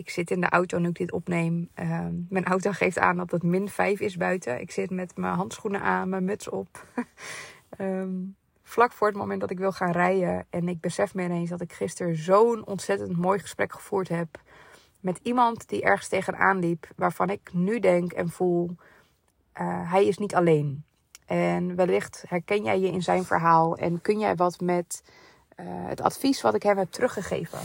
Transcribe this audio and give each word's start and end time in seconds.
Ik 0.00 0.10
zit 0.10 0.30
in 0.30 0.40
de 0.40 0.48
auto 0.48 0.78
nu 0.78 0.88
ik 0.88 0.94
dit 0.94 1.12
opneem. 1.12 1.68
Ehm, 1.74 2.14
mijn 2.28 2.44
auto 2.44 2.72
geeft 2.72 2.98
aan 2.98 3.16
dat 3.16 3.30
het 3.30 3.42
min 3.42 3.68
5 3.68 4.00
is 4.00 4.16
buiten. 4.16 4.60
Ik 4.60 4.70
zit 4.70 4.90
met 4.90 5.16
mijn 5.16 5.34
handschoenen 5.34 5.80
aan, 5.80 6.08
mijn 6.08 6.24
muts 6.24 6.48
op. 6.48 6.84
Ehm, 7.76 8.10
vlak 8.62 8.92
voor 8.92 9.06
het 9.06 9.16
moment 9.16 9.40
dat 9.40 9.50
ik 9.50 9.58
wil 9.58 9.72
gaan 9.72 9.90
rijden. 9.90 10.46
En 10.50 10.68
ik 10.68 10.80
besef 10.80 11.14
me 11.14 11.22
ineens 11.24 11.50
dat 11.50 11.60
ik 11.60 11.72
gisteren 11.72 12.16
zo'n 12.16 12.66
ontzettend 12.66 13.16
mooi 13.16 13.38
gesprek 13.38 13.72
gevoerd 13.72 14.08
heb. 14.08 14.40
Met 15.00 15.20
iemand 15.22 15.68
die 15.68 15.82
ergens 15.82 16.08
tegenaan 16.08 16.58
liep. 16.58 16.88
Waarvan 16.96 17.30
ik 17.30 17.50
nu 17.52 17.78
denk 17.78 18.12
en 18.12 18.28
voel. 18.28 18.76
Uh, 19.60 19.90
hij 19.90 20.06
is 20.06 20.18
niet 20.18 20.34
alleen. 20.34 20.84
En 21.26 21.76
wellicht 21.76 22.24
herken 22.28 22.64
jij 22.64 22.80
je 22.80 22.90
in 22.90 23.02
zijn 23.02 23.24
verhaal. 23.24 23.76
En 23.76 24.00
kun 24.00 24.18
jij 24.18 24.36
wat 24.36 24.60
met 24.60 25.02
uh, 25.60 25.66
het 25.66 26.00
advies 26.00 26.40
wat 26.40 26.54
ik 26.54 26.62
hem 26.62 26.78
heb 26.78 26.90
teruggegeven. 26.90 27.58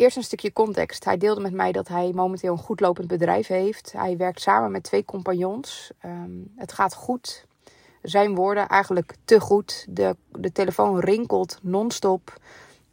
Eerst 0.00 0.16
een 0.16 0.22
stukje 0.22 0.52
context. 0.52 1.04
Hij 1.04 1.16
deelde 1.16 1.40
met 1.40 1.52
mij 1.52 1.72
dat 1.72 1.88
hij 1.88 2.12
momenteel 2.14 2.52
een 2.52 2.58
goed 2.58 2.80
lopend 2.80 3.06
bedrijf 3.06 3.46
heeft. 3.46 3.92
Hij 3.92 4.16
werkt 4.16 4.40
samen 4.40 4.70
met 4.70 4.82
twee 4.82 5.04
compagnons. 5.04 5.90
Um, 6.04 6.52
het 6.56 6.72
gaat 6.72 6.94
goed. 6.94 7.46
Zijn 8.02 8.34
woorden 8.34 8.68
eigenlijk 8.68 9.14
te 9.24 9.40
goed. 9.40 9.86
De, 9.88 10.16
de 10.28 10.52
telefoon 10.52 11.00
rinkelt 11.00 11.58
non-stop. 11.62 12.32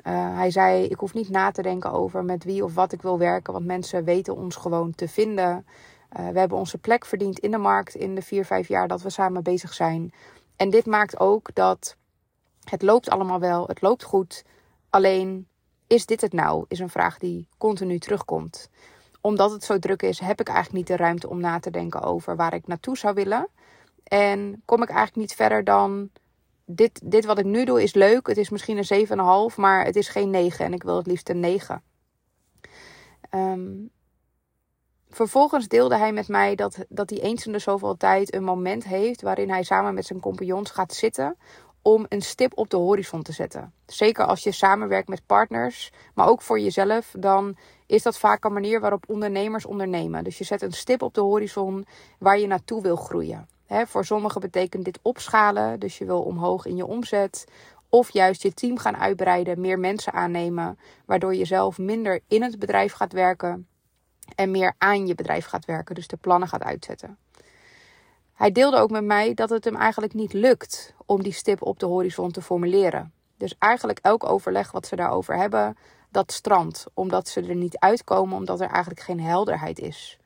Uh, 0.07 0.37
hij 0.37 0.51
zei: 0.51 0.83
Ik 0.83 0.99
hoef 0.99 1.13
niet 1.13 1.29
na 1.29 1.51
te 1.51 1.61
denken 1.61 1.91
over 1.91 2.23
met 2.23 2.43
wie 2.43 2.63
of 2.63 2.73
wat 2.73 2.91
ik 2.91 3.01
wil 3.01 3.17
werken, 3.17 3.53
want 3.53 3.65
mensen 3.65 4.03
weten 4.03 4.35
ons 4.35 4.55
gewoon 4.55 4.95
te 4.95 5.07
vinden. 5.07 5.65
Uh, 6.19 6.29
we 6.29 6.39
hebben 6.39 6.57
onze 6.57 6.77
plek 6.77 7.05
verdiend 7.05 7.39
in 7.39 7.51
de 7.51 7.57
markt 7.57 7.95
in 7.95 8.15
de 8.15 8.21
vier, 8.21 8.45
vijf 8.45 8.67
jaar 8.67 8.87
dat 8.87 9.01
we 9.01 9.09
samen 9.09 9.43
bezig 9.43 9.73
zijn. 9.73 10.13
En 10.55 10.69
dit 10.69 10.85
maakt 10.85 11.19
ook 11.19 11.49
dat 11.53 11.95
het 12.63 12.81
loopt 12.81 13.09
allemaal 13.09 13.39
wel, 13.39 13.67
het 13.67 13.81
loopt 13.81 14.03
goed. 14.03 14.43
Alleen 14.89 15.47
is 15.87 16.05
dit 16.05 16.21
het 16.21 16.33
nou? 16.33 16.65
Is 16.67 16.79
een 16.79 16.89
vraag 16.89 17.17
die 17.17 17.47
continu 17.57 17.99
terugkomt. 17.99 18.69
Omdat 19.21 19.51
het 19.51 19.63
zo 19.63 19.79
druk 19.79 20.01
is, 20.01 20.19
heb 20.19 20.39
ik 20.39 20.47
eigenlijk 20.47 20.77
niet 20.77 20.97
de 20.97 21.03
ruimte 21.03 21.29
om 21.29 21.39
na 21.39 21.59
te 21.59 21.71
denken 21.71 22.01
over 22.01 22.35
waar 22.35 22.53
ik 22.53 22.67
naartoe 22.67 22.97
zou 22.97 23.13
willen. 23.13 23.47
En 24.03 24.61
kom 24.65 24.81
ik 24.81 24.89
eigenlijk 24.89 25.17
niet 25.17 25.35
verder 25.35 25.63
dan. 25.63 26.09
Dit, 26.65 27.01
dit 27.03 27.25
wat 27.25 27.39
ik 27.39 27.45
nu 27.45 27.65
doe 27.65 27.83
is 27.83 27.93
leuk. 27.93 28.27
Het 28.27 28.37
is 28.37 28.49
misschien 28.49 28.77
een 28.77 29.07
7,5, 29.51 29.55
maar 29.55 29.85
het 29.85 29.95
is 29.95 30.07
geen 30.07 30.29
9. 30.29 30.65
En 30.65 30.73
ik 30.73 30.83
wil 30.83 30.97
het 30.97 31.07
liefst 31.07 31.29
een 31.29 31.39
9. 31.39 31.83
Um, 32.61 32.69
ehm, 33.29 33.85
vervolgens 35.09 35.67
deelde 35.67 35.97
hij 35.97 36.13
met 36.13 36.27
mij 36.27 36.55
dat, 36.55 36.85
dat 36.89 37.09
hij 37.09 37.19
eens 37.19 37.45
in 37.45 37.51
de 37.51 37.59
zoveel 37.59 37.97
tijd 37.97 38.33
een 38.33 38.43
moment 38.43 38.83
heeft 38.83 39.21
waarin 39.21 39.49
hij 39.49 39.63
samen 39.63 39.93
met 39.93 40.05
zijn 40.05 40.19
compagnons 40.19 40.71
gaat 40.71 40.93
zitten 40.93 41.37
om 41.87 42.05
een 42.09 42.21
stip 42.21 42.57
op 42.57 42.69
de 42.69 42.77
horizon 42.77 43.21
te 43.21 43.31
zetten. 43.31 43.73
Zeker 43.85 44.25
als 44.25 44.43
je 44.43 44.51
samenwerkt 44.51 45.07
met 45.07 45.25
partners, 45.25 45.91
maar 46.13 46.27
ook 46.27 46.41
voor 46.41 46.59
jezelf, 46.59 47.15
dan 47.19 47.57
is 47.85 48.03
dat 48.03 48.17
vaak 48.17 48.43
een 48.43 48.53
manier 48.53 48.79
waarop 48.79 49.03
ondernemers 49.07 49.65
ondernemen. 49.65 50.23
Dus 50.23 50.37
je 50.37 50.43
zet 50.43 50.61
een 50.61 50.71
stip 50.71 51.01
op 51.01 51.13
de 51.13 51.21
horizon 51.21 51.85
waar 52.19 52.39
je 52.39 52.47
naartoe 52.47 52.81
wil 52.81 52.95
groeien. 52.95 53.47
voor 53.67 54.05
sommigen 54.05 54.41
betekent 54.41 54.85
dit 54.85 54.99
opschalen, 55.01 55.79
dus 55.79 55.97
je 55.97 56.05
wil 56.05 56.21
omhoog 56.21 56.65
in 56.65 56.75
je 56.75 56.85
omzet. 56.85 57.45
Of 57.89 58.13
juist 58.13 58.41
je 58.41 58.53
team 58.53 58.77
gaan 58.77 58.97
uitbreiden, 58.97 59.61
meer 59.61 59.79
mensen 59.79 60.13
aannemen, 60.13 60.79
waardoor 61.05 61.35
je 61.35 61.45
zelf 61.45 61.77
minder 61.77 62.19
in 62.27 62.43
het 62.43 62.59
bedrijf 62.59 62.93
gaat 62.93 63.13
werken 63.13 63.67
en 64.35 64.51
meer 64.51 64.73
aan 64.77 65.07
je 65.07 65.15
bedrijf 65.15 65.45
gaat 65.45 65.65
werken, 65.65 65.95
dus 65.95 66.07
de 66.07 66.17
plannen 66.17 66.49
gaat 66.49 66.63
uitzetten. 66.63 67.17
Hij 68.37 68.51
deelde 68.51 68.77
ook 68.77 68.89
met 68.89 69.03
mij 69.03 69.33
dat 69.33 69.49
het 69.49 69.63
hem 69.63 69.75
eigenlijk 69.75 70.13
niet 70.13 70.33
lukt 70.33 70.93
om 71.05 71.23
die 71.23 71.33
stip 71.33 71.61
op 71.61 71.79
de 71.79 71.85
horizon 71.85 72.31
te 72.31 72.41
formuleren. 72.41 73.13
Dus 73.37 73.55
eigenlijk 73.59 73.99
elk 74.01 74.29
overleg 74.29 74.71
wat 74.71 74.87
ze 74.87 74.95
daarover 74.95 75.37
hebben, 75.37 75.77
dat 76.09 76.31
strandt. 76.31 76.85
Omdat 76.93 77.27
ze 77.27 77.41
er 77.41 77.55
niet 77.55 77.77
uitkomen, 77.77 78.37
omdat 78.37 78.61
er 78.61 78.69
eigenlijk 78.69 78.99
geen 78.99 79.19
helderheid 79.19 79.79
is. 79.79 80.19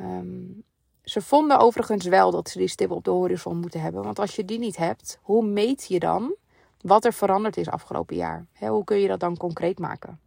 Um, 0.00 0.62
ze 1.04 1.22
vonden 1.22 1.58
overigens 1.58 2.06
wel 2.06 2.30
dat 2.30 2.48
ze 2.48 2.58
die 2.58 2.68
stip 2.68 2.90
op 2.90 3.04
de 3.04 3.10
horizon 3.10 3.56
moeten 3.56 3.80
hebben. 3.80 4.02
Want 4.02 4.18
als 4.18 4.36
je 4.36 4.44
die 4.44 4.58
niet 4.58 4.76
hebt, 4.76 5.18
hoe 5.22 5.44
meet 5.44 5.86
je 5.88 5.98
dan 5.98 6.34
wat 6.80 7.04
er 7.04 7.12
veranderd 7.12 7.56
is 7.56 7.68
afgelopen 7.68 8.16
jaar? 8.16 8.46
hoe 8.58 8.84
kun 8.84 8.98
je 8.98 9.08
dat 9.08 9.20
dan 9.20 9.36
concreet 9.36 9.78
maken? 9.78 10.20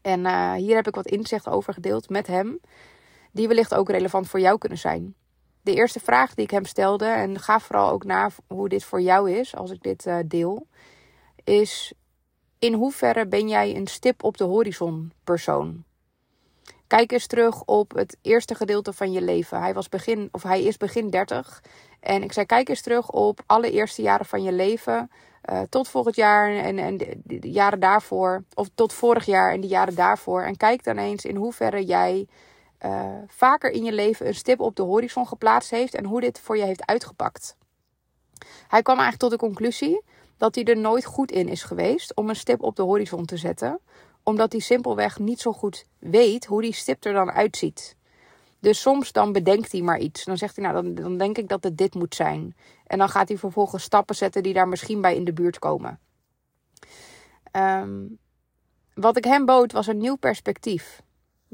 En 0.00 0.20
uh, 0.20 0.52
hier 0.52 0.76
heb 0.76 0.86
ik 0.86 0.94
wat 0.94 1.06
inzicht 1.06 1.48
over 1.48 1.72
gedeeld 1.72 2.08
met 2.08 2.26
hem, 2.26 2.60
die 3.32 3.48
wellicht 3.48 3.74
ook 3.74 3.90
relevant 3.90 4.28
voor 4.28 4.40
jou 4.40 4.58
kunnen 4.58 4.78
zijn 4.78 5.14
de 5.62 5.74
eerste 5.74 6.00
vraag 6.00 6.34
die 6.34 6.44
ik 6.44 6.50
hem 6.50 6.64
stelde, 6.64 7.06
en 7.06 7.40
ga 7.40 7.60
vooral 7.60 7.90
ook 7.90 8.04
naar 8.04 8.32
hoe 8.46 8.68
dit 8.68 8.84
voor 8.84 9.00
jou 9.00 9.30
is 9.30 9.56
als 9.56 9.70
ik 9.70 9.82
dit 9.82 10.06
uh, 10.06 10.18
deel, 10.26 10.66
is: 11.44 11.92
in 12.58 12.74
hoeverre 12.74 13.26
ben 13.26 13.48
jij 13.48 13.76
een 13.76 13.86
stip 13.86 14.24
op 14.24 14.36
de 14.36 14.44
horizon 14.44 15.12
persoon? 15.24 15.84
Kijk 16.86 17.12
eens 17.12 17.26
terug 17.26 17.62
op 17.64 17.94
het 17.94 18.16
eerste 18.22 18.54
gedeelte 18.54 18.92
van 18.92 19.12
je 19.12 19.22
leven. 19.22 19.60
Hij, 19.60 19.74
was 19.74 19.88
begin, 19.88 20.28
of 20.32 20.42
hij 20.42 20.62
is 20.62 20.76
begin 20.76 21.10
30. 21.10 21.62
En 22.00 22.22
ik 22.22 22.32
zei: 22.32 22.46
kijk 22.46 22.68
eens 22.68 22.80
terug 22.80 23.10
op 23.10 23.40
alle 23.46 23.70
eerste 23.70 24.02
jaren 24.02 24.26
van 24.26 24.42
je 24.42 24.52
leven. 24.52 25.10
Uh, 25.50 25.60
tot 25.68 25.88
volgend 25.88 26.16
jaar 26.16 26.54
en, 26.54 26.78
en 26.78 26.96
de, 26.96 27.20
de, 27.24 27.50
jaren 27.50 27.80
daarvoor. 27.80 28.44
Of 28.54 28.68
tot 28.74 28.92
vorig 28.92 29.24
jaar 29.24 29.52
en 29.52 29.60
de 29.60 29.66
jaren 29.66 29.94
daarvoor. 29.94 30.42
En 30.42 30.56
kijk 30.56 30.84
dan 30.84 30.98
eens 30.98 31.24
in 31.24 31.36
hoeverre 31.36 31.84
jij 31.84 32.26
uh, 32.84 33.06
vaker 33.26 33.70
in 33.70 33.84
je 33.84 33.92
leven 33.92 34.26
een 34.26 34.34
stip 34.34 34.60
op 34.60 34.76
de 34.76 34.82
horizon 34.82 35.26
geplaatst 35.26 35.70
heeft 35.70 35.94
en 35.94 36.04
hoe 36.04 36.20
dit 36.20 36.40
voor 36.40 36.56
je 36.56 36.64
heeft 36.64 36.86
uitgepakt. 36.86 37.56
Hij 38.68 38.82
kwam 38.82 38.98
eigenlijk 38.98 39.18
tot 39.18 39.40
de 39.40 39.46
conclusie 39.46 40.02
dat 40.36 40.54
hij 40.54 40.64
er 40.64 40.76
nooit 40.76 41.04
goed 41.04 41.30
in 41.30 41.48
is 41.48 41.62
geweest 41.62 42.14
om 42.14 42.28
een 42.28 42.36
stip 42.36 42.62
op 42.62 42.76
de 42.76 42.82
horizon 42.82 43.24
te 43.24 43.36
zetten, 43.36 43.80
omdat 44.22 44.52
hij 44.52 44.60
simpelweg 44.60 45.18
niet 45.18 45.40
zo 45.40 45.52
goed 45.52 45.86
weet 45.98 46.44
hoe 46.46 46.62
die 46.62 46.74
stip 46.74 47.04
er 47.04 47.12
dan 47.12 47.30
uitziet. 47.30 47.96
Dus 48.60 48.80
soms 48.80 49.12
dan 49.12 49.32
bedenkt 49.32 49.72
hij 49.72 49.80
maar 49.80 49.98
iets. 49.98 50.24
Dan 50.24 50.38
zegt 50.38 50.56
hij, 50.56 50.64
nou, 50.64 50.82
dan, 50.82 50.94
dan 50.94 51.18
denk 51.18 51.38
ik 51.38 51.48
dat 51.48 51.64
het 51.64 51.78
dit 51.78 51.94
moet 51.94 52.14
zijn. 52.14 52.56
En 52.86 52.98
dan 52.98 53.08
gaat 53.08 53.28
hij 53.28 53.38
vervolgens 53.38 53.82
stappen 53.82 54.14
zetten 54.14 54.42
die 54.42 54.52
daar 54.52 54.68
misschien 54.68 55.00
bij 55.00 55.16
in 55.16 55.24
de 55.24 55.32
buurt 55.32 55.58
komen. 55.58 56.00
Um, 57.52 58.18
wat 58.94 59.16
ik 59.16 59.24
hem 59.24 59.44
bood 59.44 59.72
was 59.72 59.86
een 59.86 59.98
nieuw 59.98 60.16
perspectief 60.16 61.02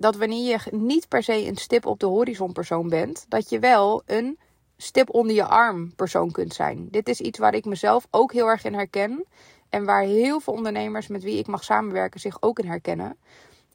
dat 0.01 0.17
wanneer 0.17 0.45
je 0.45 0.77
niet 0.77 1.09
per 1.09 1.23
se 1.23 1.47
een 1.47 1.57
stip 1.57 1.87
op 1.87 2.01
de 2.01 2.07
horizon 2.07 2.53
persoon 2.53 2.89
bent, 2.89 3.25
dat 3.29 3.49
je 3.49 3.59
wel 3.59 4.03
een 4.07 4.39
stip 4.77 5.15
onder 5.15 5.35
je 5.35 5.45
arm 5.45 5.95
persoon 5.95 6.31
kunt 6.31 6.55
zijn. 6.55 6.89
Dit 6.91 7.09
is 7.09 7.21
iets 7.21 7.39
waar 7.39 7.55
ik 7.55 7.65
mezelf 7.65 8.07
ook 8.11 8.33
heel 8.33 8.47
erg 8.47 8.65
in 8.65 8.75
herken 8.75 9.25
en 9.69 9.85
waar 9.85 10.03
heel 10.03 10.41
veel 10.41 10.53
ondernemers 10.55 11.07
met 11.07 11.23
wie 11.23 11.39
ik 11.39 11.47
mag 11.47 11.65
samenwerken 11.65 12.21
zich 12.21 12.43
ook 12.43 12.59
in 12.59 12.67
herkennen. 12.67 13.17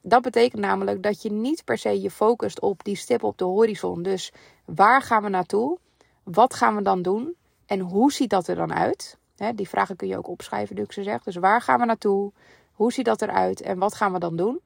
Dat 0.02 0.22
betekent 0.22 0.62
namelijk 0.62 1.02
dat 1.02 1.22
je 1.22 1.32
niet 1.32 1.64
per 1.64 1.78
se 1.78 2.00
je 2.00 2.10
focust 2.10 2.60
op 2.60 2.84
die 2.84 2.96
stip 2.96 3.22
op 3.22 3.38
de 3.38 3.44
horizon. 3.44 4.02
Dus 4.02 4.32
waar 4.64 5.02
gaan 5.02 5.22
we 5.22 5.28
naartoe? 5.28 5.78
Wat 6.22 6.54
gaan 6.54 6.76
we 6.76 6.82
dan 6.82 7.02
doen? 7.02 7.34
En 7.66 7.80
hoe 7.80 8.12
ziet 8.12 8.30
dat 8.30 8.48
er 8.48 8.56
dan 8.56 8.74
uit? 8.74 9.18
die 9.54 9.68
vragen 9.68 9.96
kun 9.96 10.08
je 10.08 10.16
ook 10.18 10.28
opschrijven, 10.28 10.76
nu 10.76 10.82
ik 10.82 10.92
ze 10.92 11.02
zeg. 11.02 11.22
Dus 11.22 11.36
waar 11.36 11.62
gaan 11.62 11.78
we 11.78 11.84
naartoe? 11.84 12.32
Hoe 12.72 12.92
ziet 12.92 13.04
dat 13.04 13.22
eruit? 13.22 13.60
En 13.60 13.78
wat 13.78 13.94
gaan 13.94 14.12
we 14.12 14.18
dan 14.18 14.36
doen? 14.36 14.60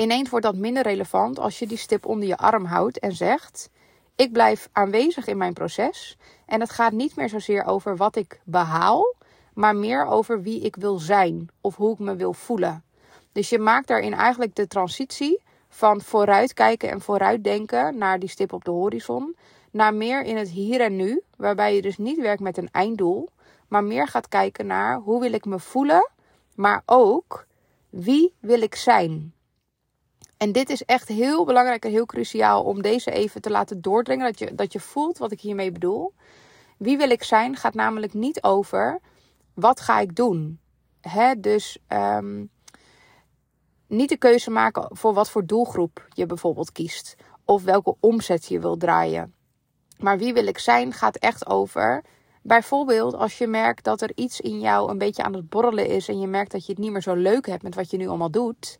Ineens 0.00 0.30
wordt 0.30 0.46
dat 0.46 0.54
minder 0.54 0.82
relevant 0.82 1.38
als 1.38 1.58
je 1.58 1.66
die 1.66 1.78
stip 1.78 2.06
onder 2.06 2.28
je 2.28 2.36
arm 2.36 2.64
houdt 2.64 2.98
en 2.98 3.12
zegt: 3.12 3.70
Ik 4.16 4.32
blijf 4.32 4.68
aanwezig 4.72 5.26
in 5.26 5.36
mijn 5.36 5.52
proces. 5.52 6.16
En 6.46 6.60
het 6.60 6.70
gaat 6.70 6.92
niet 6.92 7.16
meer 7.16 7.28
zozeer 7.28 7.64
over 7.64 7.96
wat 7.96 8.16
ik 8.16 8.40
behaal, 8.44 9.14
maar 9.54 9.76
meer 9.76 10.06
over 10.06 10.42
wie 10.42 10.60
ik 10.60 10.76
wil 10.76 10.98
zijn 10.98 11.48
of 11.60 11.76
hoe 11.76 11.92
ik 11.92 11.98
me 11.98 12.16
wil 12.16 12.32
voelen. 12.32 12.84
Dus 13.32 13.48
je 13.48 13.58
maakt 13.58 13.88
daarin 13.88 14.14
eigenlijk 14.14 14.54
de 14.54 14.66
transitie 14.66 15.42
van 15.68 16.00
vooruitkijken 16.00 16.90
en 16.90 17.00
vooruitdenken 17.00 17.98
naar 17.98 18.18
die 18.18 18.28
stip 18.28 18.52
op 18.52 18.64
de 18.64 18.70
horizon, 18.70 19.36
naar 19.70 19.94
meer 19.94 20.22
in 20.22 20.36
het 20.36 20.48
hier 20.48 20.80
en 20.80 20.96
nu, 20.96 21.22
waarbij 21.36 21.74
je 21.74 21.82
dus 21.82 21.98
niet 21.98 22.20
werkt 22.20 22.42
met 22.42 22.56
een 22.56 22.70
einddoel, 22.72 23.28
maar 23.68 23.84
meer 23.84 24.08
gaat 24.08 24.28
kijken 24.28 24.66
naar 24.66 24.98
hoe 24.98 25.20
wil 25.20 25.32
ik 25.32 25.44
me 25.44 25.58
voelen, 25.58 26.10
maar 26.54 26.82
ook 26.86 27.46
wie 27.90 28.34
wil 28.38 28.60
ik 28.60 28.74
zijn. 28.74 29.34
En 30.40 30.52
dit 30.52 30.70
is 30.70 30.84
echt 30.84 31.08
heel 31.08 31.44
belangrijk 31.44 31.84
en 31.84 31.90
heel 31.90 32.06
cruciaal 32.06 32.64
om 32.64 32.82
deze 32.82 33.10
even 33.10 33.40
te 33.40 33.50
laten 33.50 33.80
doordringen. 33.80 34.26
Dat 34.26 34.38
je, 34.38 34.54
dat 34.54 34.72
je 34.72 34.80
voelt 34.80 35.18
wat 35.18 35.32
ik 35.32 35.40
hiermee 35.40 35.72
bedoel. 35.72 36.14
Wie 36.76 36.96
wil 36.96 37.10
ik 37.10 37.22
zijn 37.22 37.56
gaat 37.56 37.74
namelijk 37.74 38.14
niet 38.14 38.42
over 38.42 39.00
wat 39.54 39.80
ga 39.80 40.00
ik 40.00 40.16
doen. 40.16 40.60
Hè? 41.00 41.40
Dus 41.40 41.78
um, 41.88 42.50
niet 43.86 44.08
de 44.08 44.16
keuze 44.16 44.50
maken 44.50 44.96
voor 44.96 45.14
wat 45.14 45.30
voor 45.30 45.46
doelgroep 45.46 46.06
je 46.08 46.26
bijvoorbeeld 46.26 46.72
kiest. 46.72 47.14
Of 47.44 47.62
welke 47.62 47.94
omzet 48.00 48.46
je 48.46 48.60
wil 48.60 48.76
draaien. 48.76 49.34
Maar 49.98 50.18
wie 50.18 50.32
wil 50.32 50.46
ik 50.46 50.58
zijn 50.58 50.92
gaat 50.92 51.16
echt 51.16 51.46
over. 51.46 52.04
Bijvoorbeeld 52.42 53.14
als 53.14 53.38
je 53.38 53.46
merkt 53.46 53.84
dat 53.84 54.00
er 54.00 54.12
iets 54.14 54.40
in 54.40 54.60
jou 54.60 54.90
een 54.90 54.98
beetje 54.98 55.22
aan 55.22 55.34
het 55.34 55.48
borrelen 55.48 55.86
is. 55.86 56.08
En 56.08 56.20
je 56.20 56.26
merkt 56.26 56.52
dat 56.52 56.66
je 56.66 56.72
het 56.72 56.80
niet 56.80 56.92
meer 56.92 57.02
zo 57.02 57.14
leuk 57.14 57.46
hebt 57.46 57.62
met 57.62 57.74
wat 57.74 57.90
je 57.90 57.96
nu 57.96 58.08
allemaal 58.08 58.30
doet 58.30 58.78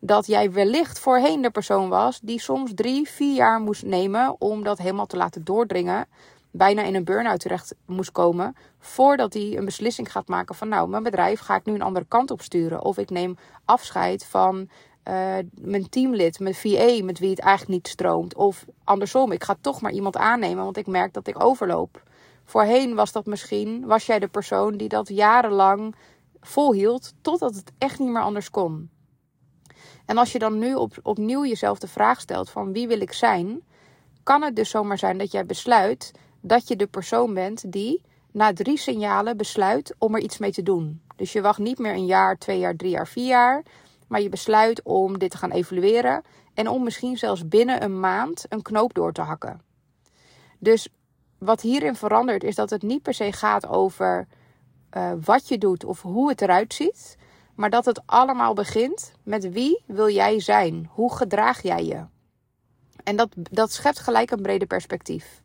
dat 0.00 0.26
jij 0.26 0.52
wellicht 0.52 0.98
voorheen 0.98 1.42
de 1.42 1.50
persoon 1.50 1.88
was 1.88 2.20
die 2.20 2.40
soms 2.40 2.72
drie, 2.74 3.08
vier 3.08 3.34
jaar 3.34 3.60
moest 3.60 3.82
nemen 3.82 4.40
om 4.40 4.62
dat 4.62 4.78
helemaal 4.78 5.06
te 5.06 5.16
laten 5.16 5.44
doordringen. 5.44 6.06
Bijna 6.50 6.82
in 6.82 6.94
een 6.94 7.04
burn-out 7.04 7.40
terecht 7.40 7.74
moest 7.86 8.12
komen. 8.12 8.56
Voordat 8.78 9.32
hij 9.32 9.56
een 9.56 9.64
beslissing 9.64 10.12
gaat 10.12 10.28
maken 10.28 10.54
van 10.54 10.68
nou, 10.68 10.88
mijn 10.88 11.02
bedrijf 11.02 11.40
ga 11.40 11.56
ik 11.56 11.64
nu 11.64 11.74
een 11.74 11.82
andere 11.82 12.06
kant 12.08 12.30
op 12.30 12.42
sturen. 12.42 12.84
Of 12.84 12.98
ik 12.98 13.10
neem 13.10 13.36
afscheid 13.64 14.24
van 14.24 14.68
uh, 15.08 15.36
mijn 15.60 15.88
teamlid, 15.88 16.40
mijn 16.40 16.54
VA, 16.54 17.04
met 17.04 17.18
wie 17.18 17.30
het 17.30 17.38
eigenlijk 17.38 17.70
niet 17.70 17.88
stroomt. 17.88 18.34
Of 18.34 18.64
andersom, 18.84 19.32
ik 19.32 19.44
ga 19.44 19.56
toch 19.60 19.80
maar 19.80 19.92
iemand 19.92 20.16
aannemen, 20.16 20.64
want 20.64 20.76
ik 20.76 20.86
merk 20.86 21.12
dat 21.12 21.26
ik 21.26 21.44
overloop. 21.44 22.02
Voorheen 22.44 22.94
was 22.94 23.12
dat 23.12 23.26
misschien, 23.26 23.86
was 23.86 24.06
jij 24.06 24.18
de 24.18 24.28
persoon 24.28 24.76
die 24.76 24.88
dat 24.88 25.08
jarenlang 25.08 25.94
volhield, 26.40 27.12
totdat 27.20 27.54
het 27.54 27.72
echt 27.78 27.98
niet 27.98 28.08
meer 28.08 28.22
anders 28.22 28.50
kon. 28.50 28.90
En 30.08 30.18
als 30.18 30.32
je 30.32 30.38
dan 30.38 30.58
nu 30.58 30.74
op, 30.74 30.92
opnieuw 31.02 31.46
jezelf 31.46 31.78
de 31.78 31.88
vraag 31.88 32.20
stelt 32.20 32.50
van 32.50 32.72
wie 32.72 32.88
wil 32.88 33.00
ik 33.00 33.12
zijn, 33.12 33.60
kan 34.22 34.42
het 34.42 34.56
dus 34.56 34.70
zomaar 34.70 34.98
zijn 34.98 35.18
dat 35.18 35.32
jij 35.32 35.46
besluit 35.46 36.12
dat 36.40 36.68
je 36.68 36.76
de 36.76 36.86
persoon 36.86 37.34
bent 37.34 37.72
die 37.72 38.02
na 38.32 38.52
drie 38.52 38.78
signalen 38.78 39.36
besluit 39.36 39.94
om 39.98 40.14
er 40.14 40.20
iets 40.20 40.38
mee 40.38 40.52
te 40.52 40.62
doen. 40.62 41.02
Dus 41.16 41.32
je 41.32 41.40
wacht 41.40 41.58
niet 41.58 41.78
meer 41.78 41.92
een 41.92 42.06
jaar, 42.06 42.38
twee 42.38 42.58
jaar, 42.58 42.76
drie 42.76 42.90
jaar, 42.90 43.06
vier 43.06 43.26
jaar. 43.26 43.62
Maar 44.06 44.20
je 44.20 44.28
besluit 44.28 44.82
om 44.82 45.18
dit 45.18 45.30
te 45.30 45.36
gaan 45.36 45.50
evalueren. 45.50 46.22
En 46.54 46.68
om 46.68 46.82
misschien 46.82 47.16
zelfs 47.16 47.48
binnen 47.48 47.82
een 47.82 48.00
maand 48.00 48.44
een 48.48 48.62
knoop 48.62 48.94
door 48.94 49.12
te 49.12 49.22
hakken. 49.22 49.60
Dus 50.58 50.88
wat 51.38 51.60
hierin 51.60 51.94
verandert 51.94 52.44
is 52.44 52.54
dat 52.54 52.70
het 52.70 52.82
niet 52.82 53.02
per 53.02 53.14
se 53.14 53.32
gaat 53.32 53.66
over 53.66 54.26
uh, 54.96 55.12
wat 55.24 55.48
je 55.48 55.58
doet 55.58 55.84
of 55.84 56.02
hoe 56.02 56.28
het 56.28 56.42
eruit 56.42 56.74
ziet. 56.74 57.16
Maar 57.58 57.70
dat 57.70 57.84
het 57.84 58.00
allemaal 58.06 58.54
begint 58.54 59.12
met 59.22 59.52
wie 59.52 59.82
wil 59.86 60.08
jij 60.08 60.40
zijn? 60.40 60.88
Hoe 60.92 61.16
gedraag 61.16 61.62
jij 61.62 61.84
je? 61.84 62.04
En 63.04 63.16
dat, 63.16 63.28
dat 63.34 63.72
schept 63.72 63.98
gelijk 63.98 64.30
een 64.30 64.42
breder 64.42 64.66
perspectief. 64.66 65.42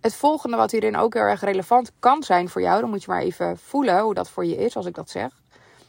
Het 0.00 0.14
volgende 0.14 0.56
wat 0.56 0.70
hierin 0.70 0.96
ook 0.96 1.14
heel 1.14 1.22
erg 1.22 1.40
relevant 1.40 1.92
kan 1.98 2.22
zijn 2.22 2.48
voor 2.48 2.62
jou, 2.62 2.80
dan 2.80 2.90
moet 2.90 3.02
je 3.04 3.10
maar 3.10 3.22
even 3.22 3.58
voelen 3.58 4.00
hoe 4.00 4.14
dat 4.14 4.30
voor 4.30 4.44
je 4.44 4.56
is 4.56 4.76
als 4.76 4.86
ik 4.86 4.94
dat 4.94 5.10
zeg, 5.10 5.42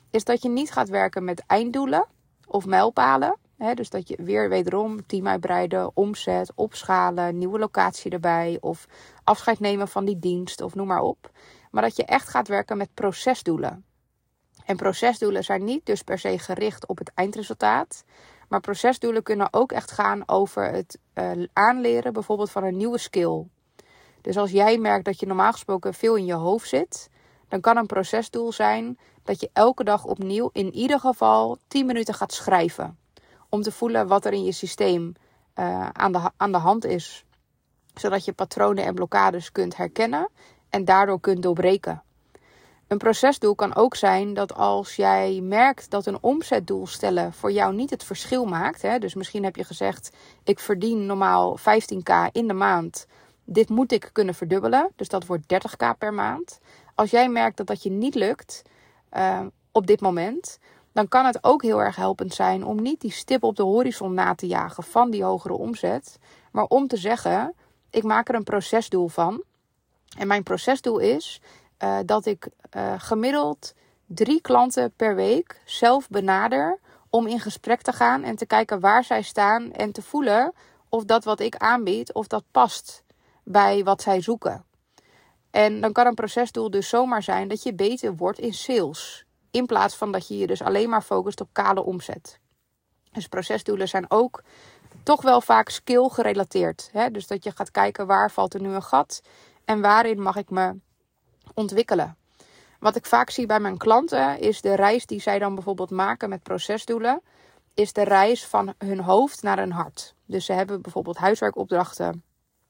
is 0.09 0.23
dat 0.23 0.41
je 0.41 0.49
niet 0.49 0.71
gaat 0.71 0.89
werken 0.89 1.23
met 1.23 1.43
einddoelen 1.47 2.07
of 2.47 2.65
mijlpalen. 2.65 3.37
dus 3.73 3.89
dat 3.89 4.07
je 4.07 4.23
weer 4.23 4.49
wederom 4.49 5.05
team 5.05 5.27
uitbreiden, 5.27 5.91
omzet, 5.93 6.51
opschalen, 6.55 7.37
nieuwe 7.37 7.59
locatie 7.59 8.11
erbij 8.11 8.57
of 8.61 8.87
afscheid 9.23 9.59
nemen 9.59 9.87
van 9.87 10.05
die 10.05 10.19
dienst 10.19 10.61
of 10.61 10.75
noem 10.75 10.87
maar 10.87 11.01
op. 11.01 11.31
Maar 11.71 11.83
dat 11.83 11.95
je 11.95 12.05
echt 12.05 12.29
gaat 12.29 12.47
werken 12.47 12.77
met 12.77 12.93
procesdoelen. 12.93 13.85
En 14.65 14.75
procesdoelen 14.75 15.43
zijn 15.43 15.63
niet 15.63 15.85
dus 15.85 16.01
per 16.01 16.19
se 16.19 16.39
gericht 16.39 16.87
op 16.87 16.97
het 16.97 17.11
eindresultaat. 17.13 18.03
Maar 18.49 18.59
procesdoelen 18.59 19.23
kunnen 19.23 19.47
ook 19.51 19.71
echt 19.71 19.91
gaan 19.91 20.23
over 20.25 20.71
het 20.71 20.97
uh, 21.13 21.31
aanleren 21.53 22.13
bijvoorbeeld 22.13 22.51
van 22.51 22.63
een 22.63 22.77
nieuwe 22.77 22.97
skill 22.97 23.45
dus 24.25 24.37
als 24.37 24.51
jij 24.51 24.77
merkt 24.77 25.05
dat 25.05 25.19
je 25.19 25.25
normaal 25.25 25.51
gesproken 25.51 25.93
veel 25.93 26.15
in 26.15 26.25
je 26.25 26.33
hoofd 26.33 26.69
zit, 26.69 27.09
dan 27.47 27.61
kan 27.61 27.77
een 27.77 27.85
procesdoel 27.85 28.51
zijn 28.51 28.97
dat 29.23 29.39
je 29.39 29.49
elke 29.53 29.83
dag 29.83 30.05
opnieuw 30.05 30.49
in 30.53 30.73
ieder 30.73 30.99
geval 30.99 31.57
10 31.67 31.85
minuten 31.85 32.13
gaat 32.13 32.33
schrijven. 32.33 32.97
Om 33.49 33.61
te 33.61 33.71
voelen 33.71 34.07
wat 34.07 34.25
er 34.25 34.33
in 34.33 34.43
je 34.43 34.51
systeem 34.51 35.13
uh, 35.55 35.89
aan, 35.89 36.11
de, 36.11 36.31
aan 36.37 36.51
de 36.51 36.57
hand 36.57 36.85
is. 36.85 37.25
Zodat 37.93 38.25
je 38.25 38.33
patronen 38.33 38.85
en 38.85 38.95
blokkades 38.95 39.51
kunt 39.51 39.77
herkennen 39.77 40.29
en 40.69 40.85
daardoor 40.85 41.19
kunt 41.19 41.43
doorbreken. 41.43 42.03
Een 42.87 42.97
procesdoel 42.97 43.55
kan 43.55 43.75
ook 43.75 43.95
zijn 43.95 44.33
dat 44.33 44.55
als 44.55 44.95
jij 44.95 45.39
merkt 45.41 45.89
dat 45.89 46.05
een 46.05 46.17
omzetdoel 46.21 46.87
stellen 46.87 47.33
voor 47.33 47.51
jou 47.51 47.73
niet 47.73 47.89
het 47.89 48.03
verschil 48.03 48.45
maakt. 48.45 48.81
Hè, 48.81 48.99
dus 48.99 49.13
misschien 49.13 49.43
heb 49.43 49.55
je 49.55 49.63
gezegd: 49.63 50.15
ik 50.43 50.59
verdien 50.59 51.05
normaal 51.05 51.59
15k 51.59 52.31
in 52.31 52.47
de 52.47 52.53
maand 52.53 53.07
dit 53.45 53.69
moet 53.69 53.91
ik 53.91 54.09
kunnen 54.13 54.35
verdubbelen. 54.35 54.91
Dus 54.95 55.07
dat 55.07 55.25
wordt 55.25 55.53
30k 55.53 55.97
per 55.97 56.13
maand. 56.13 56.59
Als 56.95 57.09
jij 57.09 57.29
merkt 57.29 57.57
dat 57.57 57.67
dat 57.67 57.83
je 57.83 57.89
niet 57.89 58.15
lukt 58.15 58.61
uh, 59.17 59.39
op 59.71 59.87
dit 59.87 60.01
moment, 60.01 60.59
dan 60.91 61.07
kan 61.07 61.25
het 61.25 61.43
ook 61.43 61.61
heel 61.61 61.81
erg 61.81 61.95
helpend 61.95 62.33
zijn 62.33 62.65
om 62.65 62.81
niet 62.81 63.01
die 63.01 63.11
stip 63.11 63.43
op 63.43 63.55
de 63.55 63.63
horizon 63.63 64.13
na 64.13 64.35
te 64.35 64.47
jagen 64.47 64.83
van 64.83 65.11
die 65.11 65.23
hogere 65.23 65.53
omzet, 65.53 66.19
maar 66.51 66.65
om 66.65 66.87
te 66.87 66.97
zeggen: 66.97 67.53
ik 67.89 68.03
maak 68.03 68.29
er 68.29 68.35
een 68.35 68.43
procesdoel 68.43 69.07
van. 69.07 69.43
En 70.17 70.27
mijn 70.27 70.43
procesdoel 70.43 70.99
is 70.99 71.41
uh, 71.83 71.97
dat 72.05 72.25
ik 72.25 72.47
uh, 72.75 72.93
gemiddeld 72.97 73.73
drie 74.05 74.41
klanten 74.41 74.93
per 74.95 75.15
week 75.15 75.61
zelf 75.65 76.07
benader 76.09 76.79
om 77.09 77.27
in 77.27 77.39
gesprek 77.39 77.81
te 77.81 77.91
gaan 77.91 78.23
en 78.23 78.35
te 78.35 78.45
kijken 78.45 78.79
waar 78.79 79.03
zij 79.03 79.21
staan 79.21 79.71
en 79.71 79.91
te 79.91 80.01
voelen 80.01 80.53
of 80.89 81.03
dat 81.03 81.23
wat 81.23 81.39
ik 81.39 81.55
aanbied, 81.55 82.13
of 82.13 82.27
dat 82.27 82.43
past 82.51 83.03
bij 83.43 83.83
wat 83.83 84.01
zij 84.01 84.21
zoeken. 84.21 84.65
En 85.51 85.81
dan 85.81 85.91
kan 85.91 86.05
een 86.05 86.13
procesdoel 86.13 86.69
dus 86.69 86.89
zomaar 86.89 87.23
zijn 87.23 87.47
dat 87.47 87.63
je 87.63 87.73
beter 87.73 88.15
wordt 88.15 88.39
in 88.39 88.53
sales. 88.53 89.25
In 89.51 89.65
plaats 89.65 89.95
van 89.95 90.11
dat 90.11 90.27
je 90.27 90.37
je 90.37 90.47
dus 90.47 90.61
alleen 90.61 90.89
maar 90.89 91.01
focust 91.01 91.41
op 91.41 91.49
kale 91.51 91.83
omzet. 91.83 92.39
Dus 93.11 93.27
procesdoelen 93.27 93.87
zijn 93.87 94.11
ook 94.11 94.43
toch 95.03 95.21
wel 95.21 95.41
vaak 95.41 95.69
skill 95.69 96.09
gerelateerd. 96.09 96.89
Hè? 96.91 97.11
Dus 97.11 97.27
dat 97.27 97.43
je 97.43 97.51
gaat 97.51 97.71
kijken 97.71 98.07
waar 98.07 98.31
valt 98.31 98.53
er 98.53 98.61
nu 98.61 98.69
een 98.69 98.83
gat 98.83 99.21
en 99.65 99.81
waarin 99.81 100.21
mag 100.21 100.35
ik 100.35 100.49
me 100.49 100.75
ontwikkelen. 101.53 102.17
Wat 102.79 102.95
ik 102.95 103.05
vaak 103.05 103.29
zie 103.29 103.45
bij 103.45 103.59
mijn 103.59 103.77
klanten 103.77 104.39
is 104.39 104.61
de 104.61 104.75
reis 104.75 105.05
die 105.05 105.21
zij 105.21 105.39
dan 105.39 105.55
bijvoorbeeld 105.55 105.89
maken 105.89 106.29
met 106.29 106.43
procesdoelen, 106.43 107.21
is 107.73 107.93
de 107.93 108.03
reis 108.03 108.45
van 108.45 108.73
hun 108.77 108.99
hoofd 108.99 109.41
naar 109.41 109.57
hun 109.57 109.71
hart. 109.71 110.13
Dus 110.25 110.45
ze 110.45 110.53
hebben 110.53 110.81
bijvoorbeeld 110.81 111.17
huiswerkopdrachten 111.17 112.23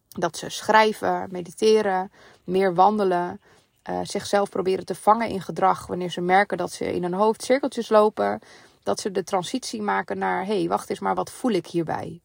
dat 0.08 0.38
ze 0.38 0.50
schrijven, 0.50 1.28
mediteren, 1.32 2.12
meer 2.44 2.74
wandelen, 2.74 3.42
uh, 3.90 4.00
zichzelf 4.04 4.50
proberen 4.50 4.86
te 4.86 4.96
vangen 4.96 5.30
in 5.30 5.42
gedrag 5.42 5.88
wanneer 5.88 6.12
ze 6.12 6.22
merken 6.22 6.58
dat 6.58 6.72
ze 6.72 6.94
in 6.94 7.04
hun 7.04 7.14
hoofd 7.14 7.44
cirkeltjes 7.44 7.90
lopen. 7.90 8.40
Dat 8.84 9.00
ze 9.00 9.12
de 9.12 9.24
transitie 9.24 9.82
maken 9.82 10.18
naar: 10.18 10.46
hé, 10.46 10.60
hey, 10.60 10.68
wacht 10.68 10.90
eens 10.90 11.00
maar, 11.00 11.16
wat 11.16 11.32
voel 11.32 11.52
ik 11.52 11.68
hierbij? 11.68 12.22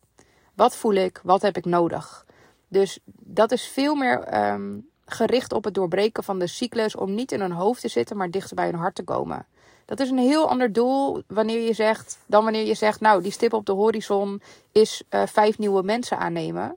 Wat 0.54 0.76
voel 0.76 0.94
ik? 0.94 1.20
Wat 1.22 1.42
heb 1.42 1.56
ik 1.56 1.64
nodig? 1.64 2.26
Dus 2.68 2.98
dat 3.20 3.52
is 3.52 3.66
veel 3.66 3.94
meer 3.94 4.50
um, 4.52 4.88
gericht 5.10 5.52
op 5.52 5.64
het 5.64 5.74
doorbreken 5.74 6.24
van 6.24 6.38
de 6.38 6.46
cyclus 6.46 6.96
om 6.96 7.14
niet 7.14 7.32
in 7.32 7.40
hun 7.40 7.52
hoofd 7.52 7.80
te 7.80 7.88
zitten, 7.88 8.16
maar 8.16 8.30
dichter 8.30 8.56
bij 8.56 8.66
hun 8.66 8.74
hart 8.74 8.94
te 8.94 9.02
komen. 9.02 9.46
Dat 9.84 10.00
is 10.00 10.10
een 10.10 10.18
heel 10.18 10.48
ander 10.48 10.72
doel 10.72 11.22
wanneer 11.26 11.60
je 11.60 11.72
zegt, 11.72 12.18
dan 12.26 12.44
wanneer 12.44 12.66
je 12.66 12.74
zegt, 12.74 13.00
nou, 13.00 13.22
die 13.22 13.32
stip 13.32 13.52
op 13.52 13.66
de 13.66 13.72
horizon 13.72 14.42
is 14.72 15.02
uh, 15.10 15.22
vijf 15.26 15.58
nieuwe 15.58 15.82
mensen 15.82 16.18
aannemen. 16.18 16.76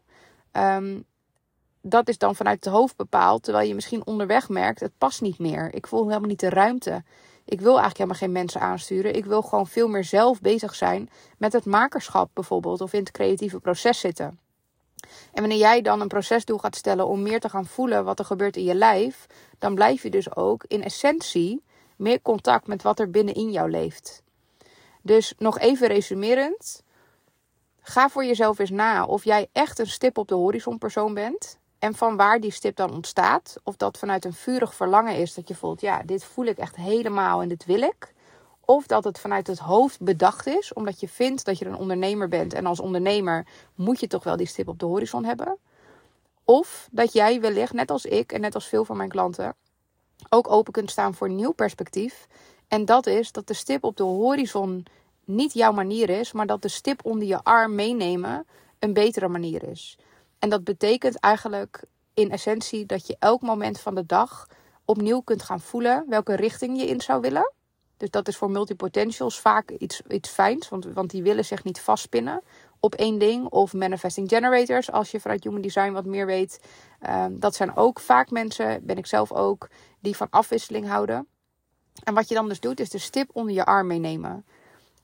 Um, 0.51 1.05
dat 1.81 2.07
is 2.07 2.17
dan 2.17 2.35
vanuit 2.35 2.65
het 2.65 2.73
hoofd 2.73 2.95
bepaald. 2.95 3.43
Terwijl 3.43 3.67
je 3.67 3.75
misschien 3.75 4.05
onderweg 4.05 4.49
merkt, 4.49 4.79
het 4.79 4.97
past 4.97 5.21
niet 5.21 5.39
meer. 5.39 5.73
Ik 5.73 5.87
voel 5.87 6.07
helemaal 6.07 6.29
niet 6.29 6.39
de 6.39 6.49
ruimte. 6.49 7.03
Ik 7.45 7.61
wil 7.61 7.79
eigenlijk 7.79 7.97
helemaal 7.97 8.19
geen 8.19 8.31
mensen 8.31 8.61
aansturen. 8.61 9.15
Ik 9.15 9.25
wil 9.25 9.41
gewoon 9.41 9.67
veel 9.67 9.87
meer 9.87 10.03
zelf 10.03 10.41
bezig 10.41 10.75
zijn 10.75 11.09
met 11.37 11.53
het 11.53 11.65
makerschap 11.65 12.29
bijvoorbeeld. 12.33 12.81
Of 12.81 12.93
in 12.93 12.99
het 12.99 13.11
creatieve 13.11 13.59
proces 13.59 13.99
zitten. 13.99 14.39
En 15.33 15.39
wanneer 15.39 15.57
jij 15.57 15.81
dan 15.81 16.01
een 16.01 16.07
procesdoel 16.07 16.57
gaat 16.57 16.75
stellen 16.75 17.07
om 17.07 17.21
meer 17.21 17.39
te 17.39 17.49
gaan 17.49 17.65
voelen 17.65 18.03
wat 18.03 18.19
er 18.19 18.25
gebeurt 18.25 18.57
in 18.57 18.63
je 18.63 18.75
lijf. 18.75 19.25
Dan 19.59 19.75
blijf 19.75 20.03
je 20.03 20.09
dus 20.09 20.35
ook 20.35 20.63
in 20.67 20.83
essentie 20.83 21.63
meer 21.95 22.21
contact 22.21 22.67
met 22.67 22.81
wat 22.81 22.99
er 22.99 23.09
binnenin 23.09 23.51
jou 23.51 23.69
leeft. 23.69 24.23
Dus 25.01 25.33
nog 25.37 25.59
even 25.59 25.87
resumerend. 25.87 26.83
Ga 27.81 28.09
voor 28.09 28.25
jezelf 28.25 28.59
eens 28.59 28.69
na 28.69 29.05
of 29.05 29.23
jij 29.23 29.49
echt 29.51 29.79
een 29.79 29.87
stip 29.87 30.17
op 30.17 30.27
de 30.27 30.35
horizon 30.35 30.77
persoon 30.77 31.13
bent. 31.13 31.59
En 31.79 31.95
van 31.95 32.15
waar 32.15 32.39
die 32.39 32.51
stip 32.51 32.75
dan 32.75 32.91
ontstaat. 32.91 33.55
Of 33.63 33.75
dat 33.75 33.97
vanuit 33.97 34.25
een 34.25 34.33
vurig 34.33 34.75
verlangen 34.75 35.15
is 35.15 35.33
dat 35.33 35.47
je 35.47 35.55
voelt, 35.55 35.81
ja, 35.81 36.01
dit 36.05 36.23
voel 36.23 36.45
ik 36.45 36.57
echt 36.57 36.75
helemaal 36.75 37.41
en 37.41 37.47
dit 37.47 37.65
wil 37.65 37.81
ik. 37.81 38.13
Of 38.65 38.87
dat 38.87 39.03
het 39.03 39.19
vanuit 39.19 39.47
het 39.47 39.59
hoofd 39.59 40.01
bedacht 40.01 40.47
is, 40.47 40.73
omdat 40.73 40.99
je 40.99 41.07
vindt 41.07 41.45
dat 41.45 41.57
je 41.57 41.65
een 41.65 41.75
ondernemer 41.75 42.27
bent. 42.27 42.53
En 42.53 42.65
als 42.65 42.79
ondernemer 42.79 43.47
moet 43.75 43.99
je 43.99 44.07
toch 44.07 44.23
wel 44.23 44.37
die 44.37 44.47
stip 44.47 44.67
op 44.67 44.79
de 44.79 44.85
horizon 44.85 45.25
hebben. 45.25 45.57
Of 46.43 46.87
dat 46.91 47.13
jij 47.13 47.41
wellicht, 47.41 47.73
net 47.73 47.91
als 47.91 48.05
ik 48.05 48.31
en 48.31 48.41
net 48.41 48.55
als 48.55 48.67
veel 48.67 48.85
van 48.85 48.97
mijn 48.97 49.09
klanten, 49.09 49.55
ook 50.29 50.51
open 50.51 50.73
kunt 50.73 50.91
staan 50.91 51.13
voor 51.13 51.27
een 51.27 51.35
nieuw 51.35 51.51
perspectief. 51.51 52.27
En 52.67 52.85
dat 52.85 53.07
is 53.07 53.31
dat 53.31 53.47
de 53.47 53.53
stip 53.53 53.83
op 53.83 53.97
de 53.97 54.03
horizon 54.03 54.85
niet 55.25 55.53
jouw 55.53 55.71
manier 55.71 56.09
is, 56.09 56.31
maar 56.31 56.45
dat 56.47 56.61
de 56.61 56.67
stip 56.67 57.05
onder 57.05 57.27
je 57.27 57.43
arm 57.43 57.75
meenemen 57.75 58.45
een 58.79 58.93
betere 58.93 59.27
manier 59.27 59.63
is. 59.63 59.97
En 60.39 60.49
dat 60.49 60.63
betekent 60.63 61.19
eigenlijk 61.19 61.83
in 62.13 62.31
essentie 62.31 62.85
dat 62.85 63.07
je 63.07 63.15
elk 63.19 63.41
moment 63.41 63.79
van 63.79 63.95
de 63.95 64.05
dag 64.05 64.47
opnieuw 64.85 65.19
kunt 65.19 65.43
gaan 65.43 65.61
voelen 65.61 66.05
welke 66.09 66.35
richting 66.35 66.79
je 66.79 66.87
in 66.87 67.01
zou 67.01 67.21
willen. 67.21 67.51
Dus 68.03 68.11
dat 68.11 68.27
is 68.27 68.37
voor 68.37 68.51
multipotentials 68.51 69.39
vaak 69.39 69.69
iets, 69.69 70.01
iets 70.07 70.29
fijns, 70.29 70.69
want, 70.69 70.85
want 70.85 71.09
die 71.09 71.23
willen 71.23 71.45
zich 71.45 71.63
niet 71.63 71.79
vastpinnen 71.79 72.41
op 72.79 72.95
één 72.95 73.19
ding. 73.19 73.45
Of 73.45 73.73
manifesting 73.73 74.29
generators, 74.29 74.91
als 74.91 75.11
je 75.11 75.19
vanuit 75.19 75.43
human 75.43 75.61
design 75.61 75.91
wat 75.91 76.05
meer 76.05 76.25
weet. 76.25 76.59
Um, 77.09 77.39
dat 77.39 77.55
zijn 77.55 77.75
ook 77.75 77.99
vaak 77.99 78.31
mensen, 78.31 78.85
ben 78.85 78.97
ik 78.97 79.05
zelf 79.05 79.31
ook, 79.31 79.69
die 79.99 80.15
van 80.15 80.27
afwisseling 80.29 80.87
houden. 80.87 81.27
En 82.03 82.13
wat 82.13 82.27
je 82.27 82.35
dan 82.35 82.47
dus 82.47 82.59
doet, 82.59 82.79
is 82.79 82.89
de 82.89 82.97
stip 82.97 83.29
onder 83.33 83.53
je 83.53 83.65
arm 83.65 83.87
meenemen. 83.87 84.45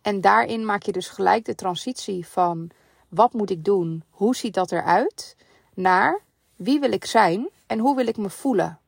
En 0.01 0.21
daarin 0.21 0.65
maak 0.65 0.83
je 0.83 0.91
dus 0.91 1.07
gelijk 1.09 1.45
de 1.45 1.55
transitie 1.55 2.27
van 2.27 2.69
wat 3.09 3.33
moet 3.33 3.49
ik 3.49 3.63
doen? 3.63 4.03
Hoe 4.09 4.35
ziet 4.35 4.53
dat 4.53 4.71
eruit? 4.71 5.35
Naar 5.73 6.21
wie 6.55 6.79
wil 6.79 6.91
ik 6.91 7.05
zijn 7.05 7.49
en 7.67 7.79
hoe 7.79 7.95
wil 7.95 8.07
ik 8.07 8.17
me 8.17 8.29
voelen? 8.29 8.79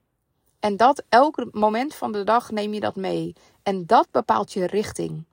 En 0.60 0.78
dat 0.78 1.04
elk 1.10 1.46
moment 1.52 1.96
van 1.96 2.12
de 2.12 2.24
dag 2.24 2.52
neem 2.52 2.74
je 2.74 2.80
dat 2.80 2.96
mee. 2.96 3.36
En 3.64 3.86
dat 3.86 4.08
bepaalt 4.12 4.54
je 4.54 4.66
richting. 4.66 5.26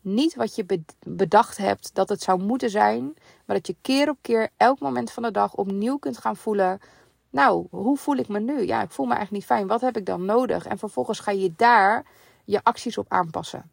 niet 0.00 0.34
wat 0.34 0.54
je 0.54 0.82
bedacht 1.06 1.56
hebt 1.56 1.94
dat 1.94 2.08
het 2.08 2.22
zou 2.22 2.42
moeten 2.42 2.70
zijn, 2.70 3.04
maar 3.44 3.56
dat 3.56 3.66
je 3.66 3.76
keer 3.80 4.08
op 4.08 4.18
keer, 4.20 4.48
elk 4.56 4.78
moment 4.78 5.10
van 5.10 5.22
de 5.22 5.30
dag 5.30 5.54
opnieuw 5.54 5.96
kunt 5.96 6.18
gaan 6.18 6.36
voelen. 6.36 6.80
Nou, 7.30 7.66
hoe 7.70 7.96
voel 7.96 8.16
ik 8.16 8.28
me 8.28 8.40
nu? 8.40 8.66
Ja, 8.66 8.82
ik 8.82 8.90
voel 8.90 9.06
me 9.06 9.14
eigenlijk 9.14 9.42
niet 9.42 9.56
fijn. 9.56 9.66
Wat 9.66 9.80
heb 9.80 9.96
ik 9.96 10.06
dan 10.06 10.24
nodig? 10.24 10.66
En 10.66 10.78
vervolgens 10.78 11.20
ga 11.20 11.30
je 11.30 11.52
daar 11.56 12.04
je 12.44 12.60
acties 12.62 12.98
op 12.98 13.06
aanpassen. 13.08 13.70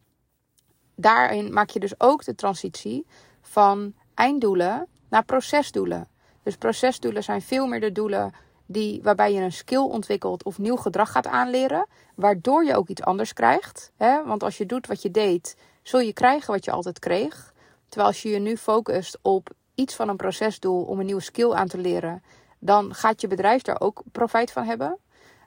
Daarin 0.94 1.52
maak 1.52 1.70
je 1.70 1.80
dus 1.80 2.00
ook 2.00 2.24
de 2.24 2.34
transitie 2.34 3.06
van 3.40 3.94
einddoelen 4.14 4.86
naar 5.08 5.24
procesdoelen. 5.24 6.08
Dus 6.42 6.56
procesdoelen 6.56 7.22
zijn 7.22 7.42
veel 7.42 7.66
meer 7.66 7.80
de 7.80 7.92
doelen 7.92 8.32
die, 8.72 9.02
waarbij 9.02 9.32
je 9.32 9.40
een 9.40 9.52
skill 9.52 9.82
ontwikkelt 9.82 10.44
of 10.44 10.58
nieuw 10.58 10.76
gedrag 10.76 11.10
gaat 11.10 11.26
aanleren, 11.26 11.86
waardoor 12.14 12.64
je 12.64 12.76
ook 12.76 12.88
iets 12.88 13.02
anders 13.02 13.32
krijgt. 13.32 13.92
Hè? 13.96 14.24
Want 14.24 14.42
als 14.42 14.58
je 14.58 14.66
doet 14.66 14.86
wat 14.86 15.02
je 15.02 15.10
deed, 15.10 15.56
zul 15.82 16.00
je 16.00 16.12
krijgen 16.12 16.52
wat 16.52 16.64
je 16.64 16.70
altijd 16.70 16.98
kreeg. 16.98 17.54
Terwijl 17.88 18.10
als 18.10 18.22
je 18.22 18.28
je 18.28 18.38
nu 18.38 18.56
focust 18.56 19.18
op 19.22 19.50
iets 19.74 19.94
van 19.94 20.08
een 20.08 20.16
procesdoel 20.16 20.82
om 20.82 20.98
een 20.98 21.06
nieuwe 21.06 21.20
skill 21.20 21.52
aan 21.52 21.68
te 21.68 21.78
leren, 21.78 22.22
dan 22.58 22.94
gaat 22.94 23.20
je 23.20 23.26
bedrijf 23.26 23.62
daar 23.62 23.80
ook 23.80 24.02
profijt 24.12 24.52
van 24.52 24.64
hebben. 24.64 24.98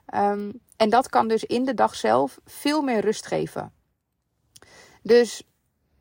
Ehm, 0.06 0.50
en 0.76 0.90
dat 0.90 1.08
kan 1.08 1.28
dus 1.28 1.44
in 1.44 1.64
de 1.64 1.74
dag 1.74 1.94
zelf 1.94 2.38
veel 2.44 2.82
meer 2.82 3.00
rust 3.00 3.26
geven. 3.26 3.72
Dus, 5.02 5.42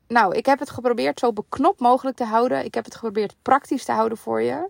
nou, 0.08 0.36
ik 0.36 0.46
heb 0.46 0.60
het 0.60 0.70
geprobeerd 0.70 1.20
zo 1.20 1.34
beknopt 1.34 1.80
mogelijk 1.80 2.18
te 2.18 2.26
houden. 2.26 2.66
Ik 2.66 2.74
heb 2.74 2.86
het 2.86 2.96
geprobeerd 2.96 3.36
praktisch 3.42 3.86
te 3.86 3.92
houden 3.92 4.18
voor 4.18 4.42
je. 4.42 4.70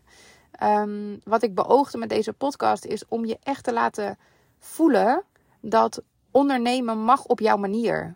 Ehm, 0.60 1.18
wat 1.24 1.44
ik 1.44 1.56
beoogde 1.56 1.98
met 1.98 2.10
deze 2.10 2.34
podcast 2.34 2.86
is 2.86 3.08
om 3.08 3.26
je 3.26 3.38
echt 3.44 3.64
te 3.64 3.74
laten 3.74 4.18
voelen 4.60 5.24
dat 5.60 6.02
ondernemen 6.32 6.98
mag 6.98 7.26
op 7.26 7.40
jouw 7.40 7.58
manier. 7.58 8.16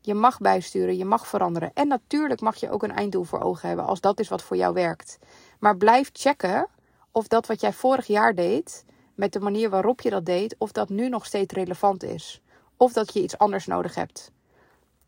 Je 0.00 0.14
mag 0.14 0.38
bijsturen, 0.38 0.96
je 0.96 1.04
mag 1.04 1.26
veranderen. 1.26 1.70
En 1.74 1.88
natuurlijk 1.88 2.40
mag 2.40 2.56
je 2.56 2.70
ook 2.70 2.82
een 2.82 2.92
einddoel 2.92 3.24
voor 3.24 3.40
ogen 3.40 3.68
hebben 3.68 3.86
als 3.86 4.00
dat 4.00 4.20
is 4.20 4.28
wat 4.28 4.42
voor 4.42 4.56
jou 4.56 4.74
werkt. 4.74 5.18
Maar 5.58 5.76
blijf 5.76 6.10
checken 6.12 6.68
of 7.10 7.28
dat 7.28 7.46
wat 7.46 7.60
jij 7.60 7.72
vorig 7.72 8.06
jaar 8.06 8.34
deed, 8.34 8.84
met 9.14 9.32
de 9.32 9.40
manier 9.40 9.70
waarop 9.70 10.00
je 10.00 10.10
dat 10.10 10.26
deed, 10.26 10.54
of 10.58 10.72
dat 10.72 10.88
nu 10.88 11.08
nog 11.08 11.26
steeds 11.26 11.54
relevant 11.54 12.02
is. 12.02 12.40
Of 12.76 12.92
dat 12.92 13.12
je 13.12 13.22
iets 13.22 13.38
anders 13.38 13.66
nodig 13.66 13.94
hebt. 13.94 14.30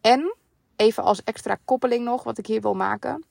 En, 0.01 0.35
even 0.77 1.03
als 1.03 1.25
extra 1.25 1.59
koppeling 1.65 2.05
nog, 2.05 2.23
wat 2.23 2.39
ik 2.39 2.47
hier 2.47 2.61
wil 2.61 2.75
maken. 2.75 3.25